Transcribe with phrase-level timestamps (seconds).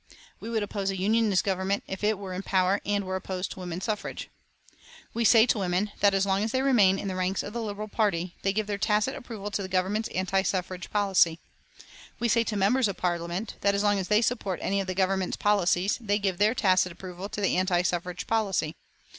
[0.39, 3.59] We would oppose a Unionist government if it were in power and were opposed to
[3.59, 4.31] woman suffrage.
[5.13, 7.61] We say to women that as long as they remain in the ranks of the
[7.61, 11.37] Liberal party they give their tacit approval to the Government's anti suffrage policy.
[12.17, 14.95] We say to members of Parliament that as long as they support any of the
[14.95, 18.73] Government's policies they give their tacit approval to the anti suffrage policy.